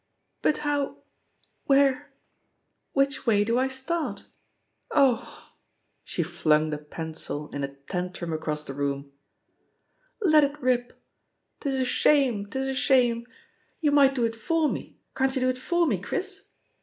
"But 0.41 0.57
how— 0.65 1.03
^where— 1.69 2.05
^which 2.97 3.27
way 3.27 3.43
do 3.43 3.59
I 3.59 3.67
start? 3.67 4.23
Oh 4.89 5.47
I" 5.47 5.51
She 6.03 6.23
flung 6.23 6.71
the 6.71 6.79
pencil 6.79 7.49
in 7.49 7.63
a 7.63 7.67
tantrum 7.75 8.33
across 8.33 8.63
the 8.63 8.73
room. 8.73 9.11
"Let 10.19 10.43
it 10.43 10.53
ripl..• 10.59 10.87
*Tis 11.59 11.79
a 11.79 11.85
shame, 11.85 12.47
'tis 12.49 12.67
a 12.69 12.73
shame 12.73 13.27
I 13.29 13.33
You 13.81 13.91
might 13.91 14.15
do 14.15 14.25
it 14.25 14.35
for 14.35 14.69
me— 14.69 14.97
can't 15.15 15.35
you 15.35 15.41
do 15.41 15.49
it 15.49 15.59
for 15.59 15.85
me, 15.85 15.99
Chris? 15.99 16.47